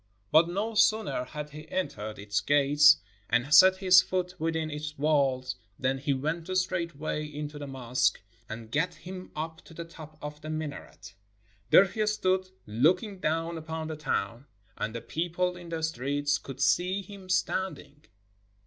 But 0.31 0.49
no 0.49 0.73
sooner 0.73 1.25
had 1.25 1.51
he 1.51 1.69
entered 1.69 2.17
its 2.17 2.41
gates 2.41 2.97
and 3.29 3.53
set 3.53 3.75
his 3.77 4.01
foot 4.01 4.33
within 4.39 4.71
its 4.71 4.97
walls 4.97 5.57
than 5.77 5.99
he 5.99 6.11
went 6.11 6.47
straightway 6.57 7.23
into 7.23 7.59
the 7.59 7.67
mosque, 7.67 8.19
and 8.49 8.71
gat 8.71 8.95
him 8.95 9.29
up 9.35 9.61
to 9.65 9.75
the 9.75 9.85
top 9.85 10.17
of 10.19 10.41
the 10.41 10.49
mina 10.49 10.81
ret. 10.81 11.13
There 11.69 11.85
he 11.85 12.07
stood 12.07 12.49
looking 12.65 13.19
down 13.19 13.59
upon 13.59 13.89
the 13.89 13.95
town, 13.95 14.47
and 14.75 14.95
the 14.95 15.01
people 15.01 15.55
in 15.55 15.69
the 15.69 15.83
streets 15.83 16.39
could 16.39 16.61
see 16.61 17.03
him 17.03 17.29
standing. 17.29 18.03